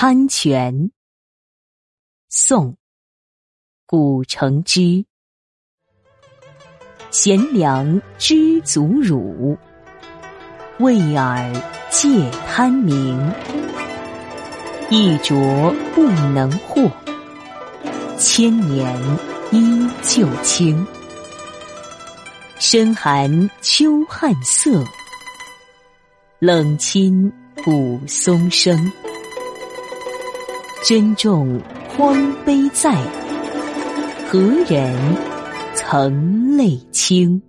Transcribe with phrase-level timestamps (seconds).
[0.00, 0.92] 贪泉，
[2.28, 2.76] 宋，
[3.84, 5.04] 古城之。
[7.10, 9.58] 贤良知足辱，
[10.78, 11.52] 为尔
[11.90, 13.18] 戒贪名。
[14.88, 16.88] 一浊不能惑，
[18.16, 18.96] 千年
[19.50, 20.86] 依旧清。
[22.60, 24.80] 深寒秋旱色，
[26.38, 27.32] 冷清
[27.64, 28.78] 古松声。
[30.84, 32.94] 珍重荒碑在，
[34.28, 34.96] 何人
[35.74, 37.42] 曾泪倾？